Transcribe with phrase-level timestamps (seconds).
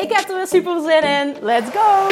[0.00, 1.36] Ik heb er weer super zin in.
[1.42, 2.06] Let's go!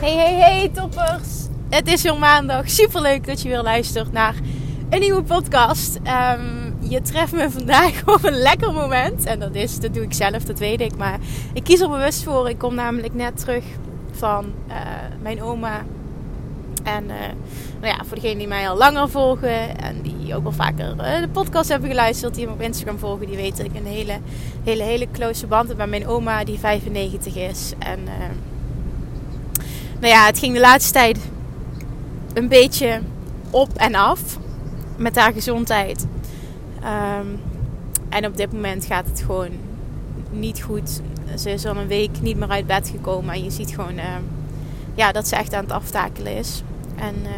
[0.00, 1.46] Hey, hey, hey toppers!
[1.70, 2.70] Het is weer maandag.
[2.70, 4.34] Super leuk dat je weer luistert naar
[4.90, 5.98] een nieuwe podcast.
[6.02, 9.24] Ehm, je treft me vandaag op een lekker moment.
[9.24, 10.96] En dat is, dat doe ik zelf, dat weet ik.
[10.96, 11.18] Maar
[11.52, 12.48] ik kies er bewust voor.
[12.48, 13.64] Ik kom namelijk net terug
[14.16, 14.74] van uh,
[15.22, 15.84] mijn oma.
[16.82, 17.10] En uh,
[17.80, 21.20] nou ja, voor degenen die mij al langer volgen en die ook wel vaker uh,
[21.20, 24.18] de podcast hebben geluisterd, die hem op Instagram volgen, die weten dat ik een hele,
[24.64, 27.72] hele, hele close band heb met mijn oma die 95 is.
[27.78, 27.98] En
[30.00, 31.18] nou ja, het ging de laatste tijd
[32.34, 33.00] een beetje
[33.50, 34.38] op en af
[34.96, 36.06] met haar gezondheid.
[37.20, 37.40] Um,
[38.08, 39.50] en op dit moment gaat het gewoon
[40.30, 41.00] niet goed.
[41.34, 43.34] Ze is al een week niet meer uit bed gekomen.
[43.34, 44.16] En je ziet gewoon uh,
[44.94, 46.62] ja, dat ze echt aan het aftakelen is.
[46.96, 47.30] En uh,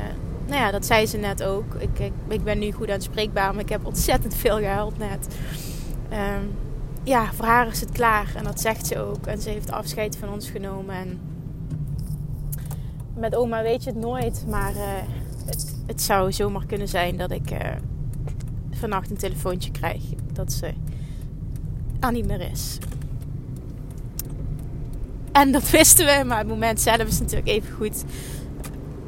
[0.46, 1.74] nou ja, dat zei ze net ook.
[1.74, 5.36] Ik, ik, ben nu goed aanspreekbaar, maar ik heb ontzettend veel gehuild net.
[6.12, 6.50] Um,
[7.02, 8.32] ja, voor haar is het klaar.
[8.36, 9.26] En dat zegt ze ook.
[9.26, 10.94] En ze heeft afscheid van ons genomen.
[10.94, 11.20] En
[13.14, 14.44] met oma weet je het nooit.
[14.48, 14.82] Maar uh,
[15.46, 17.50] het, het, zou zomaar kunnen zijn dat ik
[18.70, 20.02] vannacht een telefoontje krijg.
[20.32, 20.72] Dat ze
[22.00, 22.78] er niet meer is.
[25.38, 28.04] En dat wisten we, maar het moment zelf is natuurlijk even goed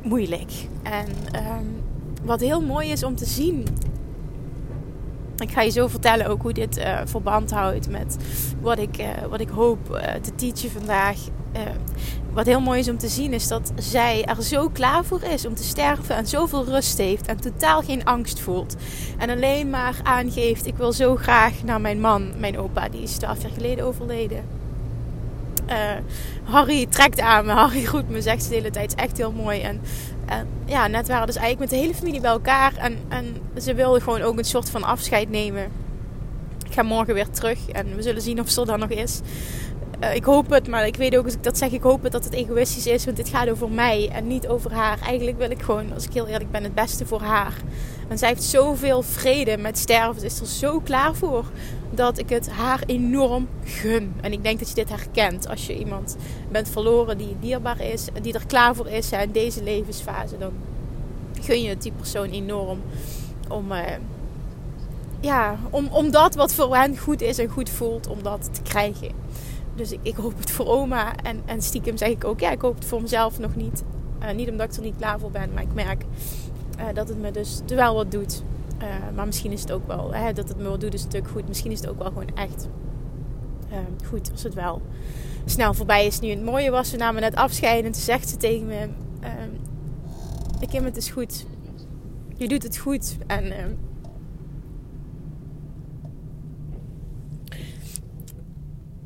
[0.02, 0.52] moeilijk.
[0.82, 1.82] En um,
[2.22, 3.66] wat heel mooi is om te zien.
[5.38, 8.16] Ik ga je zo vertellen ook hoe dit uh, verband houdt met
[8.60, 11.18] wat ik, uh, wat ik hoop uh, te teachen vandaag.
[12.32, 15.46] wat heel mooi is om te zien is dat zij er zo klaar voor is
[15.46, 18.76] om te sterven en zoveel rust heeft en totaal geen angst voelt.
[19.18, 23.16] En alleen maar aangeeft: ik wil zo graag naar mijn man, mijn opa, die is
[23.16, 24.59] twaalf jaar geleden overleden
[25.70, 25.76] uh,
[26.44, 28.94] Harry trekt aan me, Harry groet me, zegt ze de hele tijd.
[28.96, 29.60] Is echt heel mooi.
[29.60, 29.80] En,
[30.66, 32.76] ja, net waren dus eigenlijk met de hele familie bij elkaar.
[32.76, 35.64] En, en ze wilde gewoon ook een soort van afscheid nemen.
[36.66, 39.20] Ik ga morgen weer terug en we zullen zien of ze er dan nog is.
[40.00, 42.12] Uh, ik hoop het, maar ik weet ook als ik dat zeg, ik hoop het
[42.12, 43.04] dat het egoïstisch is.
[43.04, 45.00] Want dit gaat over mij en niet over haar.
[45.00, 47.54] Eigenlijk wil ik gewoon, als ik heel eerlijk ben, het beste voor haar.
[48.08, 50.20] En zij heeft zoveel vrede met sterven.
[50.20, 51.44] Ze is er zo klaar voor
[51.90, 54.14] dat ik het haar enorm gun.
[54.20, 56.16] En ik denk dat je dit herkent als je iemand
[56.50, 60.38] bent verloren die dierbaar is, die er klaar voor is in deze levensfase.
[60.38, 60.52] Dan
[61.40, 62.80] gun je het die persoon enorm
[63.48, 63.80] om, uh,
[65.20, 68.62] ja, om, om dat wat voor hen goed is en goed voelt, om dat te
[68.62, 69.10] krijgen.
[69.80, 71.16] Dus ik, hoop het voor oma.
[71.16, 73.82] En, en stiekem zeg ik ook, ja, ik hoop het voor mezelf nog niet.
[74.22, 76.04] Uh, niet omdat ik er niet klaar voor ben, maar ik merk
[76.78, 78.42] uh, dat het me dus wel wat doet.
[78.82, 81.32] Uh, maar misschien is het ook wel, hè, dat het me wat doet is natuurlijk
[81.32, 81.48] goed.
[81.48, 82.68] Misschien is het ook wel gewoon echt
[84.08, 84.82] goed als het wel
[85.44, 86.30] snel voorbij is nu.
[86.30, 88.88] Het mooie was, we namen net afscheid en zegt ze tegen me...
[90.60, 91.46] ik heb het is goed.
[92.36, 93.16] Je doet het goed.
[93.26, 93.78] En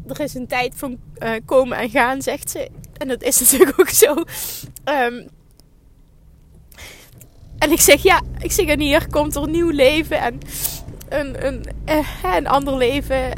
[0.08, 2.68] er is een tijd van uh, komen en gaan, zegt ze.
[2.96, 4.12] En dat is natuurlijk ook zo.
[4.84, 5.28] Um,
[7.58, 10.38] en ik zeg, ja, ik zeg, en hier komt er nieuw leven en
[11.08, 13.32] een, een, uh, een ander leven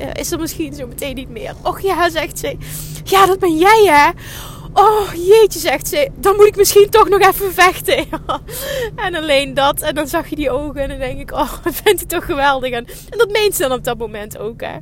[0.00, 1.54] uh, is er misschien zo meteen niet meer.
[1.62, 2.56] Och ja, zegt ze.
[3.04, 4.10] Ja, dat ben jij hè.
[4.72, 6.10] Oh jeetje, zegt ze.
[6.16, 8.06] Dan moet ik misschien toch nog even vechten.
[9.06, 9.80] en alleen dat.
[9.80, 12.24] En dan zag je die ogen en dan denk ik, oh, wat vindt hij toch
[12.24, 12.70] geweldig.
[12.70, 14.76] En, en dat meent ze dan op dat moment ook hè.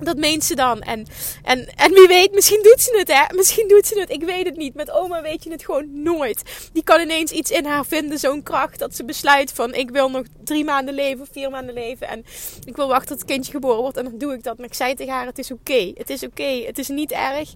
[0.00, 0.80] Dat meent ze dan.
[0.80, 1.06] En,
[1.42, 3.34] en, en wie weet, misschien doet ze het, hè?
[3.36, 4.10] Misschien doet ze het.
[4.10, 4.74] Ik weet het niet.
[4.74, 6.68] Met oma weet je het gewoon nooit.
[6.72, 10.10] Die kan ineens iets in haar vinden, zo'n kracht, dat ze besluit van: ik wil
[10.10, 12.08] nog drie maanden leven, vier maanden leven.
[12.08, 12.24] En
[12.64, 13.96] ik wil wachten tot het kindje geboren wordt.
[13.96, 14.58] En dan doe ik dat.
[14.58, 15.92] Maar ik zei tegen haar: het is oké.
[15.94, 16.62] Het is oké.
[16.66, 17.52] Het is niet erg.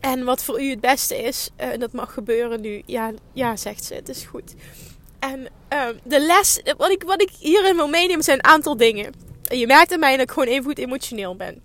[0.00, 2.82] En wat voor u het beste is, uh, dat mag gebeuren nu.
[2.86, 3.94] Ja, ja, zegt ze.
[3.94, 4.54] Het is goed.
[5.18, 9.27] En uh, de les, wat ik, wat ik hierin wil meenemen, zijn een aantal dingen.
[9.48, 11.60] Je merkt aan mij dat ik gewoon even goed emotioneel ben.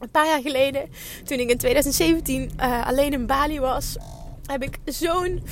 [0.00, 0.90] Een paar jaar geleden,
[1.24, 3.96] toen ik in 2017 uh, alleen in Bali was,
[4.46, 5.42] heb ik zo'n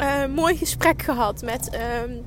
[0.00, 1.70] uh, mooi gesprek gehad met
[2.04, 2.24] um,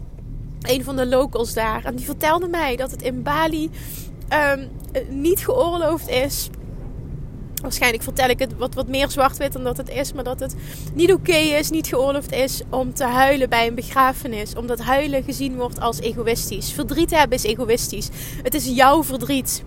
[0.61, 1.85] een van de locals daar.
[1.85, 3.69] En die vertelde mij dat het in Bali
[4.29, 4.69] um,
[5.09, 6.49] niet geoorloofd is
[7.63, 10.13] waarschijnlijk vertel ik het wat, wat meer zwart-wit dan dat het is.
[10.13, 10.56] Maar dat het
[10.94, 14.56] niet oké is, niet geoorloofd is om te huilen bij een begrafenis.
[14.56, 16.71] Omdat huilen gezien wordt als egoïstisch.
[16.71, 18.10] Verdriet hebben is egoïstisch.
[18.44, 19.63] Het is jouw verdriet.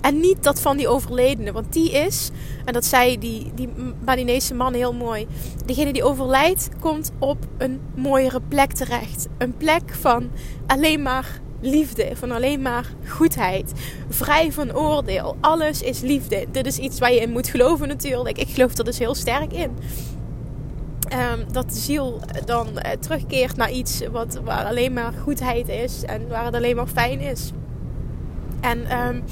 [0.00, 1.52] En niet dat van die overledene.
[1.52, 2.30] Want die is,
[2.64, 3.68] en dat zei die, die
[4.04, 5.26] Balinese man heel mooi.
[5.66, 9.28] Degene die overlijdt, komt op een mooiere plek terecht.
[9.38, 10.30] Een plek van
[10.66, 13.72] alleen maar liefde, van alleen maar goedheid.
[14.08, 15.36] Vrij van oordeel.
[15.40, 16.46] Alles is liefde.
[16.50, 18.38] Dit is iets waar je in moet geloven natuurlijk.
[18.38, 19.70] Ik geloof er dus heel sterk in.
[21.12, 26.28] Um, dat de ziel dan uh, terugkeert naar iets wat, alleen maar goedheid is en
[26.28, 27.52] waar het alleen maar fijn is.
[28.60, 29.22] En um,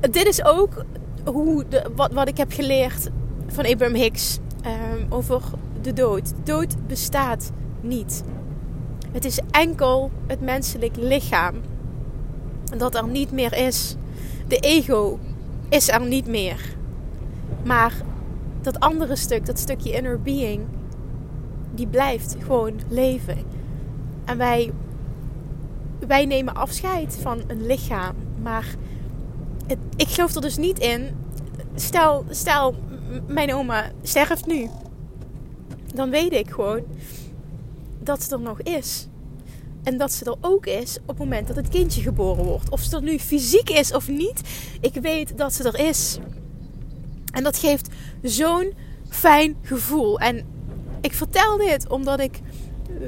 [0.00, 0.84] dit is ook
[1.24, 3.10] hoe de, wat, wat ik heb geleerd
[3.46, 5.42] van Abraham Hicks um, over
[5.82, 6.32] de dood.
[6.44, 7.50] Dood bestaat
[7.80, 8.24] niet.
[9.14, 11.54] Het is enkel het menselijk lichaam
[12.78, 13.96] dat er niet meer is.
[14.48, 15.18] De ego
[15.68, 16.76] is er niet meer.
[17.64, 17.94] Maar
[18.62, 20.62] dat andere stuk, dat stukje inner being,
[21.74, 23.38] die blijft gewoon leven.
[24.24, 24.72] En wij,
[26.06, 28.14] wij nemen afscheid van een lichaam.
[28.42, 28.66] Maar
[29.96, 31.08] ik geloof er dus niet in.
[31.74, 32.74] Stel, stel,
[33.26, 34.68] mijn oma sterft nu.
[35.94, 36.82] Dan weet ik gewoon
[38.04, 39.08] dat ze er nog is.
[39.82, 42.70] En dat ze er ook is op het moment dat het kindje geboren wordt.
[42.70, 44.40] Of ze er nu fysiek is of niet.
[44.80, 46.18] Ik weet dat ze er is.
[47.32, 47.88] En dat geeft
[48.22, 48.72] zo'n
[49.08, 50.18] fijn gevoel.
[50.18, 50.46] En
[51.00, 52.40] ik vertel dit omdat ik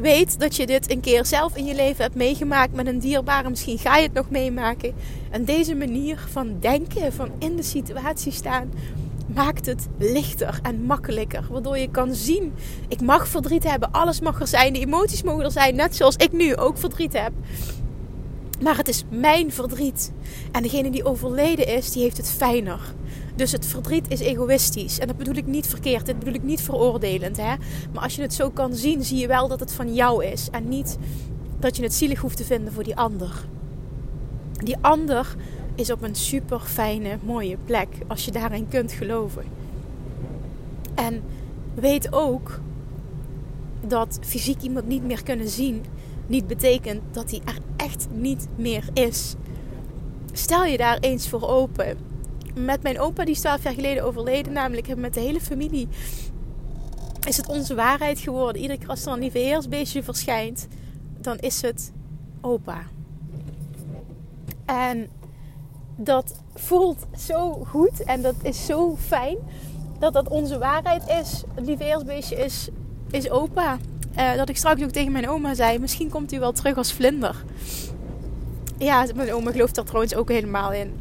[0.00, 3.50] weet dat je dit een keer zelf in je leven hebt meegemaakt met een dierbare.
[3.50, 4.94] Misschien ga je het nog meemaken.
[5.30, 8.70] En deze manier van denken, van in de situatie staan,
[9.34, 11.44] maakt het lichter en makkelijker.
[11.50, 12.52] Waardoor je kan zien,
[12.88, 16.16] ik mag verdriet hebben, alles mag er zijn, de emoties mogen er zijn, net zoals
[16.16, 17.32] ik nu ook verdriet heb.
[18.62, 20.12] Maar het is mijn verdriet.
[20.52, 22.80] En degene die overleden is, die heeft het fijner.
[23.34, 24.98] Dus het verdriet is egoïstisch.
[24.98, 27.36] En dat bedoel ik niet verkeerd, dit bedoel ik niet veroordelend.
[27.36, 27.54] Hè?
[27.92, 30.48] Maar als je het zo kan zien, zie je wel dat het van jou is.
[30.50, 30.98] En niet
[31.58, 33.44] dat je het zielig hoeft te vinden voor die ander.
[34.52, 35.36] Die ander
[35.76, 39.44] is op een super fijne, mooie plek als je daarin kunt geloven.
[40.94, 41.22] En
[41.74, 42.60] weet ook
[43.86, 45.84] dat fysiek iemand niet meer kunnen zien
[46.26, 49.34] niet betekent dat hij er echt niet meer is.
[50.32, 51.96] Stel je daar eens voor open.
[52.54, 55.88] Met mijn opa, die is 12 jaar geleden overleden, namelijk met de hele familie,
[57.26, 58.62] is het onze waarheid geworden.
[58.62, 60.68] Iedere keer als er een lieveheersbeestje verschijnt,
[61.20, 61.92] dan is het
[62.40, 62.82] opa.
[64.64, 65.08] En
[65.96, 69.36] dat voelt zo goed en dat is zo fijn
[69.98, 71.42] dat dat onze waarheid is.
[71.54, 72.68] Het lieveheersbeestje is,
[73.10, 73.78] is opa.
[74.16, 76.92] Uh, dat ik straks ook tegen mijn oma zei: Misschien komt u wel terug als
[76.92, 77.44] vlinder.
[78.78, 81.00] Ja, mijn oma gelooft daar trouwens ook helemaal in.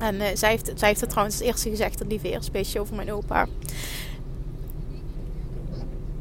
[0.00, 3.46] En uh, zij, heeft, zij heeft trouwens het eerste gezegd: dat lieveheersbeestje over mijn opa.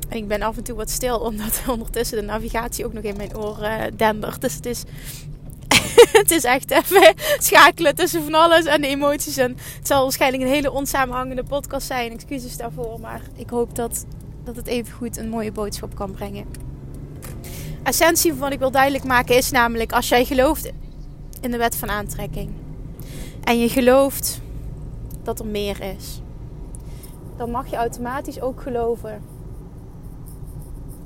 [0.09, 3.37] Ik ben af en toe wat stil, omdat ondertussen de navigatie ook nog in mijn
[3.37, 4.41] oor uh, dendert.
[4.41, 4.83] Dus het is
[6.21, 9.37] het is echt even schakelen tussen van alles en de emoties.
[9.37, 12.11] En het zal waarschijnlijk een hele onsamenhangende podcast zijn.
[12.11, 12.99] Excuses daarvoor.
[12.99, 14.05] Maar ik hoop dat,
[14.43, 16.45] dat het even goed een mooie boodschap kan brengen.
[17.83, 20.71] Essentie van wat ik wil duidelijk maken is namelijk als jij gelooft
[21.41, 22.49] in de wet van aantrekking.
[23.43, 24.41] En je gelooft
[25.23, 26.21] dat er meer is.
[27.37, 29.21] Dan mag je automatisch ook geloven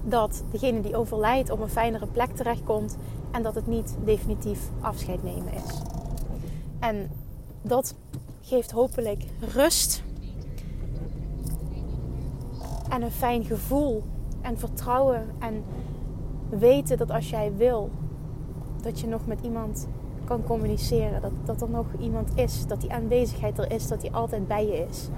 [0.03, 2.98] dat degene die overlijdt op een fijnere plek terechtkomt
[3.36, 5.82] en dat het niet definitief afscheid nemen is.
[6.80, 7.12] En
[7.62, 7.96] dat
[8.42, 10.04] geeft hopelijk rust
[12.89, 14.04] en een fijn gevoel
[14.42, 15.63] en vertrouwen en
[16.50, 17.89] weten dat als jij wil,
[18.82, 19.88] dat je nog met iemand
[20.24, 21.22] kan communiceren.
[21.22, 24.65] Dat, dat er nog iemand is, dat die aanwezigheid er is, dat die altijd bij
[24.65, 25.10] je is.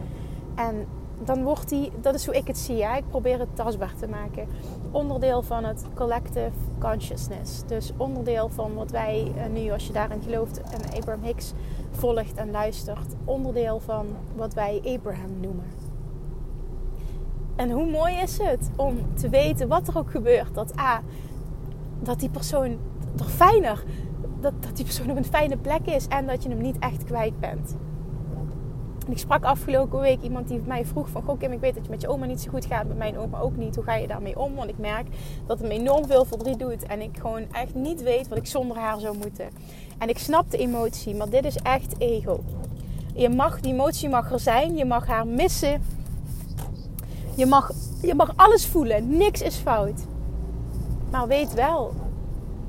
[0.55, 0.87] En
[1.23, 2.75] dan wordt die, dat is hoe ik het zie.
[2.75, 2.95] Ja?
[2.95, 4.47] Ik probeer het tastbaar te maken.
[4.91, 7.63] Onderdeel van het collective consciousness.
[7.65, 11.53] Dus onderdeel van wat wij eh, nu, als je daarin gelooft en Abraham Hicks
[11.91, 14.05] volgt en luistert, onderdeel van
[14.35, 15.65] wat wij Abraham noemen.
[17.55, 20.53] En hoe mooi is het om te weten wat er ook gebeurt.
[20.53, 21.01] Dat A,
[21.99, 22.77] dat die persoon
[23.19, 23.83] er fijner,
[24.39, 27.03] dat, dat die persoon op een fijne plek is en dat je hem niet echt
[27.03, 27.75] kwijt bent.
[29.09, 31.23] Ik sprak afgelopen week iemand die mij vroeg van...
[31.23, 32.87] Goh Kim, ik weet dat je met je oma niet zo goed gaat.
[32.87, 33.75] Met mijn oma ook niet.
[33.75, 34.55] Hoe ga je daarmee om?
[34.55, 35.07] Want ik merk
[35.45, 36.83] dat het me enorm veel verdriet doet.
[36.83, 39.49] En ik gewoon echt niet weet wat ik zonder haar zou moeten.
[39.97, 41.15] En ik snap de emotie.
[41.15, 42.43] Maar dit is echt ego.
[43.13, 44.75] Je mag, die emotie mag er zijn.
[44.75, 45.81] Je mag haar missen.
[47.35, 47.71] Je mag,
[48.01, 49.17] je mag alles voelen.
[49.17, 50.05] Niks is fout.
[51.11, 51.93] Maar weet wel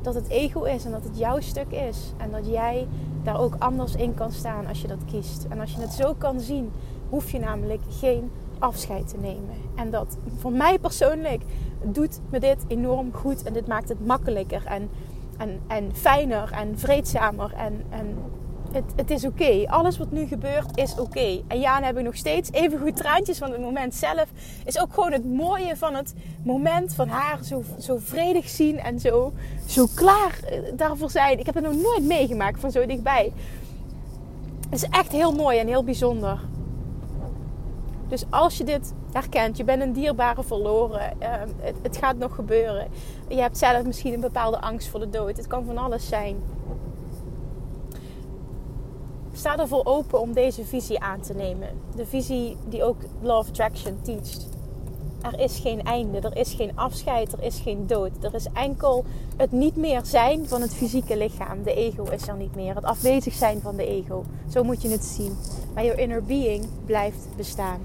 [0.02, 2.12] dat het ego is en dat het jouw stuk is.
[2.16, 2.87] En dat jij
[3.32, 5.47] daar ook anders in kan staan als je dat kiest.
[5.49, 6.70] En als je het zo kan zien,
[7.08, 9.54] hoef je namelijk geen afscheid te nemen.
[9.75, 11.42] En dat voor mij persoonlijk
[11.82, 14.90] doet me dit enorm goed en dit maakt het makkelijker en,
[15.37, 18.18] en, en fijner en vreedzamer en, en
[18.72, 19.64] het, het is oké.
[19.66, 21.40] Alles wat nu gebeurt is oké.
[21.46, 24.26] En ja, dan heb ik nog steeds even goed traantjes van het moment zelf.
[24.64, 29.00] Is ook gewoon het mooie van het moment van haar zo, zo vredig zien en
[29.00, 29.32] zo,
[29.66, 31.38] zo klaar eh, daarvoor zijn.
[31.38, 33.32] Ik heb het nog nooit meegemaakt van zo dichtbij.
[34.70, 36.40] Het is echt heel mooi en heel bijzonder.
[38.08, 42.34] Dus als je dit herkent, je bent een dierbare verloren, ehm, het, het gaat nog
[42.34, 42.88] gebeuren.
[43.28, 45.37] Je hebt zelf misschien een bepaalde angst voor de dood.
[45.37, 46.37] Het kan van alles zijn
[49.38, 51.68] sta ervoor open om deze visie aan te nemen.
[51.97, 54.49] De visie die ook Law of Attraction teacht.
[55.23, 58.11] Er is geen einde, er is geen afscheid, er is geen dood.
[58.21, 59.04] Er is enkel
[59.37, 61.62] het niet meer zijn van het fysieke lichaam.
[61.62, 62.75] De ego is er niet meer.
[62.75, 64.25] Het afwezig zijn van de ego.
[64.50, 65.37] Zo moet je het zien.
[65.75, 67.80] Maar je inner being blijft bestaan.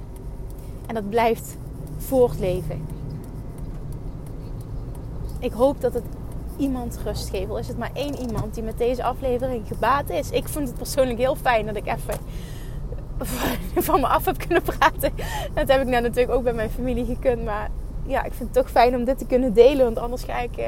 [0.87, 1.57] En dat blijft
[1.97, 2.85] voortleven.
[5.39, 6.05] Ik hoop dat het
[6.57, 7.57] iemand rust geven.
[7.57, 10.29] Is het maar één iemand die met deze aflevering gebaat is.
[10.29, 12.19] Ik vond het persoonlijk heel fijn dat ik even
[13.89, 15.13] van me af heb kunnen praten.
[15.53, 17.43] Dat heb ik nou natuurlijk ook bij mijn familie gekund.
[17.43, 17.69] Maar
[18.05, 19.85] ja, ik vind het toch fijn om dit te kunnen delen.
[19.85, 20.65] Want anders ga ik eh,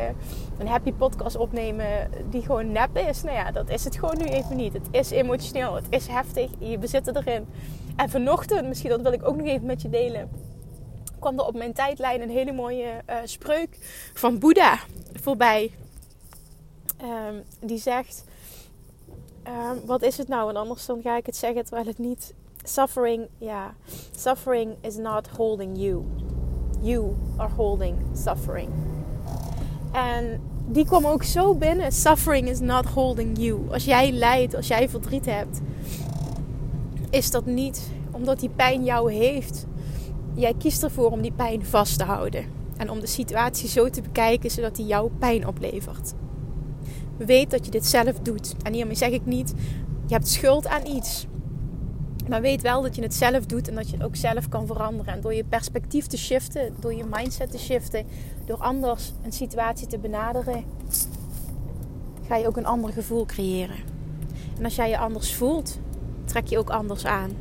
[0.58, 3.24] een happy podcast opnemen die gewoon nep is.
[3.24, 4.74] Nou ja, dat is het gewoon nu even niet.
[4.74, 6.50] Het is emotioneel, het is heftig.
[6.60, 7.46] Je bezit erin.
[7.96, 10.30] En vanochtend, misschien dat wil ik ook nog even met je delen
[11.20, 13.78] kwam er op mijn tijdlijn een hele mooie uh, spreuk
[14.14, 14.80] van Boeddha
[15.26, 15.72] voorbij.
[17.02, 18.24] Um, die zegt:
[19.48, 20.50] um, Wat is het nou?
[20.50, 22.34] En anders dan ga ik het zeggen terwijl het niet.
[22.64, 23.74] Suffering, ja.
[24.16, 26.04] Suffering is not holding you.
[26.82, 28.70] You are holding suffering.
[29.92, 31.92] En die kwam ook zo binnen.
[31.92, 33.72] Suffering is not holding you.
[33.72, 35.62] Als jij lijdt, als jij verdriet hebt,
[37.10, 39.66] is dat niet omdat die pijn jou heeft
[40.36, 42.46] jij kiest ervoor om die pijn vast te houden.
[42.78, 46.14] En om de situatie zo te bekijken zodat die jou pijn oplevert.
[47.18, 48.56] Weet dat je dit zelf doet.
[48.64, 49.54] En hiermee zeg ik niet,
[50.08, 51.28] je hebt schuld aan iets.
[52.30, 54.68] Maar weet wel dat je het zelf doet en dat je het ook zelf kan
[54.68, 55.14] veranderen.
[55.14, 58.06] En door je perspectief te shiften, door je mindset te shiften,
[58.46, 60.64] door anders een situatie te benaderen,
[62.28, 63.76] ga je ook een ander gevoel creëren.
[64.58, 65.80] En als jij je anders voelt,
[66.26, 67.32] trek je ook anders aan.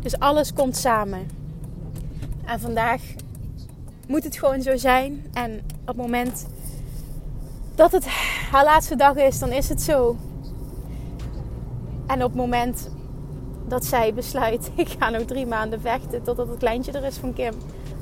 [0.00, 1.35] Dus alles komt samen.
[2.46, 3.02] En vandaag
[4.08, 5.24] moet het gewoon zo zijn.
[5.32, 6.46] En op het moment
[7.74, 8.06] dat het
[8.50, 10.16] haar laatste dag is, dan is het zo.
[12.06, 12.90] En op het moment
[13.68, 17.32] dat zij besluit, ik ga nog drie maanden vechten totdat het kleintje er is van
[17.32, 17.54] Kim,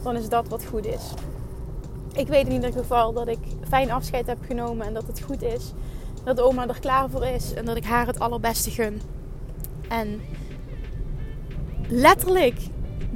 [0.03, 1.03] dan is dat wat goed is.
[2.13, 5.43] Ik weet in ieder geval dat ik fijn afscheid heb genomen en dat het goed
[5.43, 5.73] is.
[6.25, 9.01] Dat oma er klaar voor is en dat ik haar het allerbeste gun.
[9.89, 10.21] En
[11.89, 12.61] letterlijk,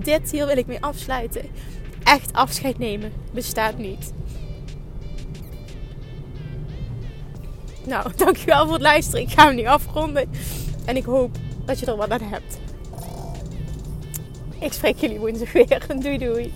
[0.05, 1.43] dit hier wil ik mee afsluiten.
[2.05, 4.13] Echt afscheid nemen bestaat niet.
[7.85, 9.21] Nou, dankjewel voor het luisteren.
[9.21, 10.31] Ik ga hem nu afronden.
[10.85, 12.59] En ik hoop dat je er wat aan hebt.
[14.61, 15.87] Ik spreek jullie woensdag weer.
[16.03, 16.53] Doei doei.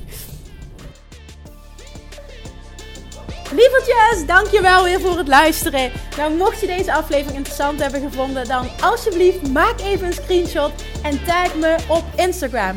[3.54, 5.92] Lievertjes, dankjewel weer voor het luisteren.
[6.16, 10.70] Nou, mocht je deze aflevering interessant hebben gevonden, dan alsjeblieft maak even een screenshot
[11.02, 12.76] en tag me op Instagram.